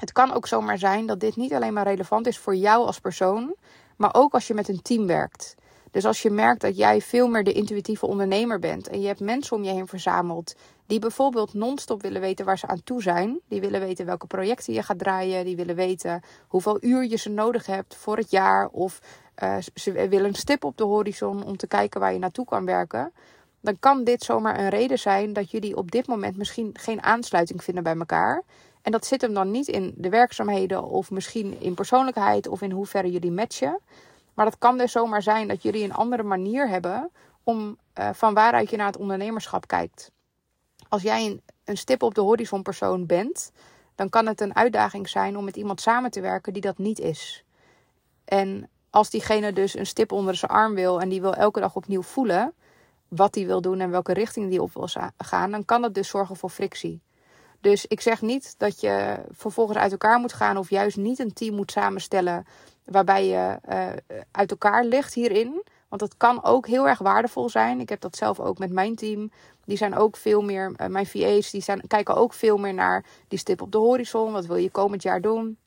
Het 0.00 0.12
kan 0.12 0.32
ook 0.32 0.46
zomaar 0.46 0.78
zijn 0.78 1.06
dat 1.06 1.20
dit 1.20 1.36
niet 1.36 1.52
alleen 1.52 1.72
maar 1.72 1.86
relevant 1.86 2.26
is 2.26 2.38
voor 2.38 2.56
jou 2.56 2.86
als 2.86 3.00
persoon, 3.00 3.54
maar 3.96 4.14
ook 4.14 4.34
als 4.34 4.46
je 4.46 4.54
met 4.54 4.68
een 4.68 4.82
team 4.82 5.06
werkt. 5.06 5.54
Dus 5.90 6.04
als 6.04 6.22
je 6.22 6.30
merkt 6.30 6.60
dat 6.60 6.76
jij 6.76 7.00
veel 7.00 7.28
meer 7.28 7.44
de 7.44 7.52
intuïtieve 7.52 8.06
ondernemer 8.06 8.58
bent 8.58 8.88
en 8.88 9.00
je 9.00 9.06
hebt 9.06 9.20
mensen 9.20 9.56
om 9.56 9.64
je 9.64 9.70
heen 9.70 9.86
verzameld 9.86 10.54
die 10.86 10.98
bijvoorbeeld 10.98 11.54
non-stop 11.54 12.02
willen 12.02 12.20
weten 12.20 12.44
waar 12.44 12.58
ze 12.58 12.66
aan 12.66 12.82
toe 12.84 13.02
zijn, 13.02 13.40
die 13.48 13.60
willen 13.60 13.80
weten 13.80 14.06
welke 14.06 14.26
projecten 14.26 14.72
je 14.72 14.82
gaat 14.82 14.98
draaien, 14.98 15.44
die 15.44 15.56
willen 15.56 15.76
weten 15.76 16.22
hoeveel 16.48 16.78
uur 16.80 17.04
je 17.04 17.16
ze 17.16 17.30
nodig 17.30 17.66
hebt 17.66 17.94
voor 17.94 18.16
het 18.16 18.30
jaar 18.30 18.68
of 18.68 19.00
uh, 19.42 19.56
ze 19.74 19.92
willen 19.92 20.24
een 20.24 20.34
stip 20.34 20.64
op 20.64 20.76
de 20.76 20.84
horizon 20.84 21.44
om 21.44 21.56
te 21.56 21.66
kijken 21.66 22.00
waar 22.00 22.12
je 22.12 22.18
naartoe 22.18 22.44
kan 22.44 22.64
werken, 22.64 23.12
dan 23.60 23.78
kan 23.78 24.04
dit 24.04 24.22
zomaar 24.22 24.58
een 24.58 24.68
reden 24.68 24.98
zijn 24.98 25.32
dat 25.32 25.50
jullie 25.50 25.76
op 25.76 25.90
dit 25.90 26.06
moment 26.06 26.36
misschien 26.36 26.70
geen 26.72 27.02
aansluiting 27.02 27.64
vinden 27.64 27.82
bij 27.82 27.96
elkaar. 27.96 28.42
En 28.82 28.92
dat 28.92 29.06
zit 29.06 29.20
hem 29.20 29.34
dan 29.34 29.50
niet 29.50 29.68
in 29.68 29.94
de 29.96 30.08
werkzaamheden 30.08 30.84
of 30.84 31.10
misschien 31.10 31.60
in 31.60 31.74
persoonlijkheid 31.74 32.48
of 32.48 32.62
in 32.62 32.70
hoeverre 32.70 33.10
jullie 33.10 33.30
matchen. 33.30 33.80
Maar 34.34 34.44
dat 34.44 34.58
kan 34.58 34.78
dus 34.78 34.92
zomaar 34.92 35.22
zijn 35.22 35.48
dat 35.48 35.62
jullie 35.62 35.84
een 35.84 35.94
andere 35.94 36.22
manier 36.22 36.68
hebben 36.68 37.10
om 37.44 37.78
uh, 37.98 38.10
van 38.12 38.34
waaruit 38.34 38.70
je 38.70 38.76
naar 38.76 38.86
het 38.86 38.96
ondernemerschap 38.96 39.66
kijkt. 39.66 40.10
Als 40.88 41.02
jij 41.02 41.26
een, 41.26 41.42
een 41.64 41.76
stip 41.76 42.02
op 42.02 42.14
de 42.14 42.20
horizon 42.20 42.62
persoon 42.62 43.06
bent, 43.06 43.52
dan 43.94 44.08
kan 44.08 44.26
het 44.26 44.40
een 44.40 44.56
uitdaging 44.56 45.08
zijn 45.08 45.36
om 45.36 45.44
met 45.44 45.56
iemand 45.56 45.80
samen 45.80 46.10
te 46.10 46.20
werken 46.20 46.52
die 46.52 46.62
dat 46.62 46.78
niet 46.78 46.98
is. 46.98 47.44
En 48.24 48.68
als 48.90 49.10
diegene 49.10 49.52
dus 49.52 49.74
een 49.74 49.86
stip 49.86 50.12
onder 50.12 50.34
zijn 50.34 50.50
arm 50.50 50.74
wil 50.74 51.00
en 51.00 51.08
die 51.08 51.20
wil 51.20 51.34
elke 51.34 51.60
dag 51.60 51.76
opnieuw 51.76 52.02
voelen 52.02 52.54
wat 53.08 53.34
hij 53.34 53.46
wil 53.46 53.60
doen 53.60 53.80
en 53.80 53.90
welke 53.90 54.12
richting 54.12 54.50
die 54.50 54.62
op 54.62 54.72
wil 54.72 54.88
gaan, 55.16 55.50
dan 55.50 55.64
kan 55.64 55.82
dat 55.82 55.94
dus 55.94 56.08
zorgen 56.08 56.36
voor 56.36 56.50
frictie. 56.50 57.00
Dus 57.60 57.86
ik 57.86 58.00
zeg 58.00 58.22
niet 58.22 58.54
dat 58.58 58.80
je 58.80 59.18
vervolgens 59.30 59.78
uit 59.78 59.92
elkaar 59.92 60.18
moet 60.18 60.32
gaan 60.32 60.56
of 60.56 60.70
juist 60.70 60.96
niet 60.96 61.18
een 61.18 61.32
team 61.32 61.54
moet 61.54 61.70
samenstellen 61.70 62.46
waarbij 62.84 63.26
je 63.26 63.58
uh, 63.68 64.20
uit 64.30 64.50
elkaar 64.50 64.84
ligt 64.84 65.14
hierin. 65.14 65.62
Want 65.88 66.02
dat 66.02 66.16
kan 66.16 66.44
ook 66.44 66.66
heel 66.66 66.88
erg 66.88 66.98
waardevol 66.98 67.48
zijn. 67.48 67.80
Ik 67.80 67.88
heb 67.88 68.00
dat 68.00 68.16
zelf 68.16 68.40
ook 68.40 68.58
met 68.58 68.72
mijn 68.72 68.94
team. 68.94 69.30
Die 69.64 69.76
zijn 69.76 69.96
ook 69.96 70.16
veel 70.16 70.42
meer, 70.42 70.74
uh, 70.76 70.86
mijn 70.86 71.06
VA's, 71.06 71.50
die 71.50 71.62
zijn, 71.62 71.86
kijken 71.86 72.16
ook 72.16 72.32
veel 72.32 72.56
meer 72.56 72.74
naar 72.74 73.04
die 73.28 73.38
stip 73.38 73.62
op 73.62 73.72
de 73.72 73.78
horizon. 73.78 74.32
Wat 74.32 74.46
wil 74.46 74.56
je 74.56 74.70
komend 74.70 75.02
jaar 75.02 75.20
doen? 75.20 75.58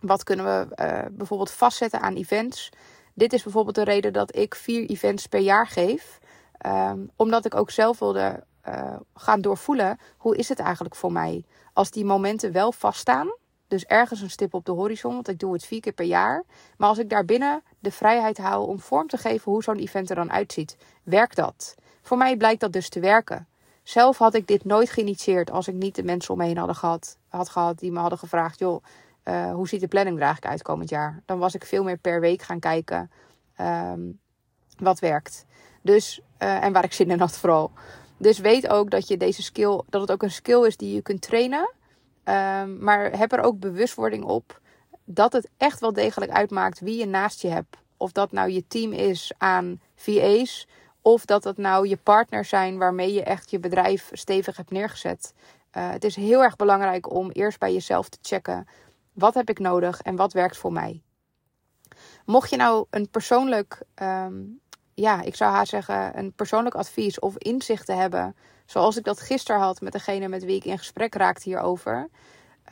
Wat 0.00 0.24
kunnen 0.24 0.44
we 0.44 0.82
uh, 0.82 1.16
bijvoorbeeld 1.16 1.50
vastzetten 1.50 2.00
aan 2.00 2.14
events? 2.14 2.70
Dit 3.14 3.32
is 3.32 3.42
bijvoorbeeld 3.42 3.74
de 3.74 3.84
reden 3.84 4.12
dat 4.12 4.36
ik 4.36 4.54
vier 4.54 4.88
events 4.88 5.26
per 5.26 5.40
jaar 5.40 5.66
geef. 5.66 6.18
Um, 6.66 7.10
omdat 7.16 7.44
ik 7.44 7.54
ook 7.54 7.70
zelf 7.70 7.98
wilde 7.98 8.44
uh, 8.68 8.96
gaan 9.14 9.40
doorvoelen. 9.40 9.98
Hoe 10.16 10.36
is 10.36 10.48
het 10.48 10.58
eigenlijk 10.58 10.94
voor 10.94 11.12
mij? 11.12 11.44
Als 11.72 11.90
die 11.90 12.04
momenten 12.04 12.52
wel 12.52 12.72
vaststaan. 12.72 13.34
Dus 13.68 13.84
ergens 13.84 14.20
een 14.20 14.30
stip 14.30 14.54
op 14.54 14.64
de 14.64 14.72
horizon. 14.72 15.14
Want 15.14 15.28
ik 15.28 15.38
doe 15.38 15.52
het 15.52 15.64
vier 15.64 15.80
keer 15.80 15.92
per 15.92 16.04
jaar. 16.04 16.44
Maar 16.76 16.88
als 16.88 16.98
ik 16.98 17.10
daarbinnen 17.10 17.62
de 17.78 17.90
vrijheid 17.90 18.38
hou 18.38 18.66
om 18.68 18.80
vorm 18.80 19.08
te 19.08 19.16
geven 19.16 19.52
hoe 19.52 19.62
zo'n 19.62 19.78
event 19.78 20.10
er 20.10 20.16
dan 20.16 20.32
uitziet. 20.32 20.76
Werkt 21.02 21.36
dat? 21.36 21.74
Voor 22.02 22.16
mij 22.16 22.36
blijkt 22.36 22.60
dat 22.60 22.72
dus 22.72 22.88
te 22.88 23.00
werken. 23.00 23.46
Zelf 23.82 24.18
had 24.18 24.34
ik 24.34 24.46
dit 24.46 24.64
nooit 24.64 24.90
geïnitieerd 24.90 25.50
als 25.50 25.68
ik 25.68 25.74
niet 25.74 25.94
de 25.94 26.02
mensen 26.02 26.32
om 26.32 26.38
me 26.38 26.44
heen 26.44 26.56
had 26.56 26.76
gehad, 26.76 27.16
had 27.28 27.48
gehad 27.48 27.78
die 27.78 27.92
me 27.92 27.98
hadden 27.98 28.18
gevraagd: 28.18 28.58
joh, 28.58 28.84
uh, 29.24 29.52
hoe 29.52 29.68
ziet 29.68 29.80
de 29.80 29.88
planning 29.88 30.16
er 30.16 30.22
eigenlijk 30.22 30.52
uit 30.52 30.62
komend 30.62 30.88
jaar? 30.88 31.22
Dan 31.24 31.38
was 31.38 31.54
ik 31.54 31.64
veel 31.64 31.84
meer 31.84 31.96
per 31.96 32.20
week 32.20 32.42
gaan 32.42 32.58
kijken 32.58 33.10
um, 33.60 34.20
wat 34.78 34.98
werkt. 34.98 35.44
Dus, 35.82 36.20
uh, 36.38 36.64
en 36.64 36.72
waar 36.72 36.84
ik 36.84 36.92
zin 36.92 37.10
in 37.10 37.18
had 37.18 37.36
vooral. 37.36 37.70
Dus 38.16 38.38
weet 38.38 38.68
ook 38.68 38.90
dat 38.90 39.08
je 39.08 39.16
deze 39.16 39.42
skill, 39.42 39.80
dat 39.88 40.00
het 40.00 40.10
ook 40.10 40.22
een 40.22 40.30
skill 40.30 40.66
is 40.66 40.76
die 40.76 40.94
je 40.94 41.02
kunt 41.02 41.22
trainen. 41.22 41.70
Um, 42.24 42.78
maar 42.78 43.18
heb 43.18 43.32
er 43.32 43.40
ook 43.42 43.58
bewustwording 43.58 44.24
op 44.24 44.60
dat 45.04 45.32
het 45.32 45.48
echt 45.56 45.80
wel 45.80 45.92
degelijk 45.92 46.30
uitmaakt 46.30 46.80
wie 46.80 46.98
je 46.98 47.06
naast 47.06 47.42
je 47.42 47.48
hebt. 47.48 47.76
Of 47.96 48.12
dat 48.12 48.32
nou 48.32 48.50
je 48.50 48.66
team 48.66 48.92
is 48.92 49.32
aan 49.38 49.80
VA's. 49.94 50.66
Of 51.02 51.24
dat 51.24 51.44
het 51.44 51.56
nou 51.56 51.88
je 51.88 51.96
partners 51.96 52.48
zijn 52.48 52.78
waarmee 52.78 53.12
je 53.12 53.22
echt 53.22 53.50
je 53.50 53.58
bedrijf 53.58 54.10
stevig 54.12 54.56
hebt 54.56 54.70
neergezet. 54.70 55.34
Uh, 55.76 55.90
het 55.90 56.04
is 56.04 56.16
heel 56.16 56.42
erg 56.42 56.56
belangrijk 56.56 57.10
om 57.12 57.30
eerst 57.30 57.58
bij 57.58 57.72
jezelf 57.72 58.08
te 58.08 58.18
checken. 58.22 58.66
Wat 59.12 59.34
heb 59.34 59.48
ik 59.48 59.58
nodig 59.58 60.00
en 60.00 60.16
wat 60.16 60.32
werkt 60.32 60.56
voor 60.56 60.72
mij? 60.72 61.02
Mocht 62.24 62.50
je 62.50 62.56
nou 62.56 62.86
een 62.90 63.08
persoonlijk 63.10 63.82
um, 64.02 64.60
ja, 64.96 65.22
ik 65.22 65.34
zou 65.34 65.52
haar 65.52 65.66
zeggen, 65.66 66.18
een 66.18 66.32
persoonlijk 66.32 66.74
advies 66.74 67.18
of 67.18 67.36
inzicht 67.36 67.86
te 67.86 67.92
hebben. 67.92 68.36
Zoals 68.66 68.96
ik 68.96 69.04
dat 69.04 69.20
gisteren 69.20 69.60
had 69.60 69.80
met 69.80 69.92
degene 69.92 70.28
met 70.28 70.44
wie 70.44 70.56
ik 70.56 70.64
in 70.64 70.78
gesprek 70.78 71.14
raakte 71.14 71.48
hierover. 71.48 72.08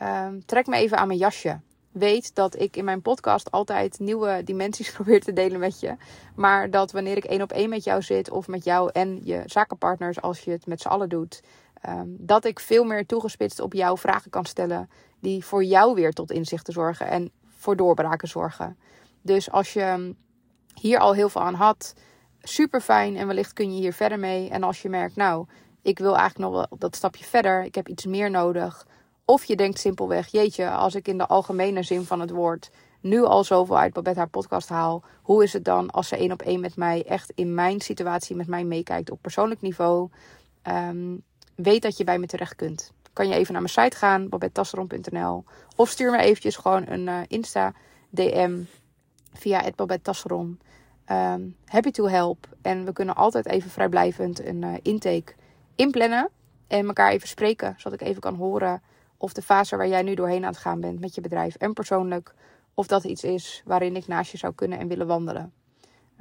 Um, 0.01 0.45
trek 0.45 0.67
me 0.67 0.75
even 0.75 0.97
aan 0.97 1.07
mijn 1.07 1.19
jasje. 1.19 1.59
Weet 1.91 2.35
dat 2.35 2.59
ik 2.59 2.77
in 2.77 2.85
mijn 2.85 3.01
podcast 3.01 3.51
altijd 3.51 3.99
nieuwe 3.99 4.41
dimensies 4.43 4.91
probeer 4.97 5.21
te 5.21 5.33
delen 5.33 5.59
met 5.59 5.79
je. 5.79 5.95
Maar 6.35 6.69
dat 6.69 6.91
wanneer 6.91 7.17
ik 7.17 7.25
één 7.25 7.41
op 7.41 7.51
één 7.51 7.69
met 7.69 7.83
jou 7.83 8.01
zit, 8.01 8.29
of 8.29 8.47
met 8.47 8.63
jou 8.63 8.89
en 8.93 9.19
je 9.23 9.41
zakenpartners, 9.45 10.21
als 10.21 10.39
je 10.39 10.51
het 10.51 10.65
met 10.65 10.81
z'n 10.81 10.87
allen 10.87 11.09
doet, 11.09 11.43
um, 11.89 12.15
dat 12.19 12.45
ik 12.45 12.59
veel 12.59 12.83
meer 12.83 13.05
toegespitst 13.05 13.59
op 13.59 13.73
jou 13.73 13.97
vragen 13.97 14.31
kan 14.31 14.45
stellen. 14.45 14.89
Die 15.19 15.45
voor 15.45 15.63
jou 15.63 15.93
weer 15.93 16.11
tot 16.13 16.31
inzichten 16.31 16.73
zorgen 16.73 17.07
en 17.07 17.31
voor 17.47 17.75
doorbraken 17.75 18.27
zorgen. 18.27 18.77
Dus 19.21 19.51
als 19.51 19.73
je 19.73 20.15
hier 20.73 20.99
al 20.99 21.13
heel 21.13 21.29
veel 21.29 21.41
aan 21.41 21.53
had, 21.53 21.93
super 22.47 22.81
fijn 22.81 23.17
en 23.17 23.27
wellicht 23.27 23.53
kun 23.53 23.75
je 23.75 23.79
hier 23.81 23.93
verder 23.93 24.19
mee. 24.19 24.49
En 24.49 24.63
als 24.63 24.81
je 24.81 24.89
merkt, 24.89 25.15
nou, 25.15 25.45
ik 25.81 25.99
wil 25.99 26.17
eigenlijk 26.17 26.51
nog 26.51 26.67
wel 26.69 26.77
dat 26.77 26.95
stapje 26.95 27.25
verder, 27.25 27.63
ik 27.63 27.75
heb 27.75 27.87
iets 27.87 28.05
meer 28.05 28.29
nodig. 28.29 28.87
Of 29.25 29.43
je 29.43 29.55
denkt 29.55 29.79
simpelweg, 29.79 30.27
jeetje, 30.27 30.69
als 30.69 30.95
ik 30.95 31.07
in 31.07 31.17
de 31.17 31.27
algemene 31.27 31.83
zin 31.83 32.03
van 32.03 32.19
het 32.19 32.29
woord 32.29 32.69
nu 33.01 33.23
al 33.23 33.43
zoveel 33.43 33.77
uit 33.77 33.93
Babette 33.93 34.19
haar 34.19 34.29
podcast 34.29 34.69
haal, 34.69 35.03
hoe 35.21 35.43
is 35.43 35.53
het 35.53 35.65
dan 35.65 35.91
als 35.91 36.07
ze 36.07 36.17
één 36.17 36.31
op 36.31 36.41
één 36.41 36.59
met 36.59 36.75
mij 36.75 37.03
echt 37.03 37.31
in 37.35 37.53
mijn 37.53 37.81
situatie 37.81 38.35
met 38.35 38.47
mij 38.47 38.63
meekijkt 38.63 39.11
op 39.11 39.21
persoonlijk 39.21 39.61
niveau? 39.61 40.09
Um, 40.63 41.23
weet 41.55 41.81
dat 41.81 41.97
je 41.97 42.03
bij 42.03 42.19
me 42.19 42.25
terecht 42.25 42.55
kunt. 42.55 42.91
Kan 43.13 43.27
je 43.27 43.33
even 43.33 43.53
naar 43.53 43.61
mijn 43.61 43.73
site 43.73 43.97
gaan, 43.97 44.29
babettasseron.nl. 44.29 45.43
Of 45.75 45.89
stuur 45.89 46.11
me 46.11 46.17
eventjes 46.17 46.55
gewoon 46.55 46.87
een 46.87 47.07
uh, 47.07 47.19
Insta 47.27 47.73
DM 48.09 48.63
via 49.33 49.61
het 49.61 49.75
Babette 49.75 50.03
Tasseron 50.03 50.59
um, 51.11 51.55
happy 51.65 51.91
to 51.91 52.07
help. 52.07 52.47
En 52.61 52.85
we 52.85 52.93
kunnen 52.93 53.15
altijd 53.15 53.45
even 53.45 53.69
vrijblijvend 53.69 54.45
een 54.45 54.61
uh, 54.61 54.73
intake 54.81 55.33
inplannen. 55.75 56.29
En 56.67 56.87
elkaar 56.87 57.11
even 57.11 57.27
spreken, 57.27 57.73
zodat 57.77 58.01
ik 58.01 58.07
even 58.07 58.21
kan 58.21 58.35
horen 58.35 58.81
of 59.17 59.33
de 59.33 59.41
fase 59.41 59.77
waar 59.77 59.87
jij 59.87 60.01
nu 60.01 60.15
doorheen 60.15 60.43
aan 60.43 60.51
het 60.51 60.61
gaan 60.61 60.79
bent 60.79 60.99
met 60.99 61.15
je 61.15 61.21
bedrijf 61.21 61.55
en 61.55 61.73
persoonlijk, 61.73 62.33
of 62.73 62.87
dat 62.87 63.03
iets 63.03 63.23
is 63.23 63.61
waarin 63.65 63.95
ik 63.95 64.07
naast 64.07 64.31
je 64.31 64.37
zou 64.37 64.53
kunnen 64.53 64.79
en 64.79 64.87
willen 64.87 65.07
wandelen. 65.07 65.53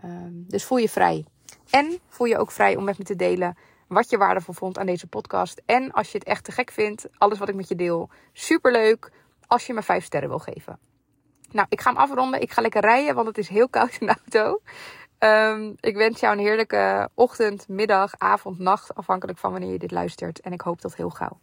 Um, 0.04 0.44
dus 0.48 0.64
voel 0.64 0.78
je 0.78 0.88
vrij. 0.88 1.24
En 1.70 1.98
voel 2.08 2.26
je 2.26 2.38
ook 2.38 2.50
vrij 2.50 2.76
om 2.76 2.84
met 2.84 2.98
me 2.98 3.04
te 3.04 3.16
delen 3.16 3.56
wat 3.88 4.10
je 4.10 4.18
waardevol 4.18 4.54
vond 4.54 4.78
aan 4.78 4.86
deze 4.86 5.06
podcast. 5.06 5.62
En 5.66 5.92
als 5.92 6.12
je 6.12 6.18
het 6.18 6.26
echt 6.26 6.44
te 6.44 6.52
gek 6.52 6.70
vindt, 6.70 7.08
alles 7.18 7.38
wat 7.38 7.48
ik 7.48 7.54
met 7.54 7.68
je 7.68 7.74
deel, 7.74 8.08
superleuk 8.32 9.12
als 9.46 9.66
je 9.66 9.72
me 9.72 9.82
5 9.82 10.04
sterren 10.04 10.28
wil 10.28 10.38
geven. 10.38 10.78
Nou, 11.54 11.66
ik 11.68 11.80
ga 11.80 11.90
hem 11.90 11.98
afronden. 11.98 12.40
Ik 12.40 12.52
ga 12.52 12.62
lekker 12.62 12.80
rijden, 12.80 13.14
want 13.14 13.26
het 13.26 13.38
is 13.38 13.48
heel 13.48 13.68
koud 13.68 13.96
in 14.00 14.06
de 14.06 14.16
auto. 14.24 14.60
Ehm, 15.18 15.72
ik 15.80 15.96
wens 15.96 16.20
jou 16.20 16.32
een 16.36 16.44
heerlijke 16.44 17.08
ochtend, 17.14 17.68
middag, 17.68 18.12
avond, 18.18 18.58
nacht, 18.58 18.94
afhankelijk 18.94 19.38
van 19.38 19.50
wanneer 19.50 19.72
je 19.72 19.78
dit 19.78 19.90
luistert. 19.90 20.40
En 20.40 20.52
ik 20.52 20.60
hoop 20.60 20.80
tot 20.80 20.96
heel 20.96 21.10
gauw. 21.10 21.38